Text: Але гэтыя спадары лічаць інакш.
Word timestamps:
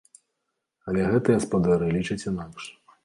Але 0.91 1.01
гэтыя 1.11 1.43
спадары 1.45 1.91
лічаць 1.97 2.21
інакш. 2.31 2.63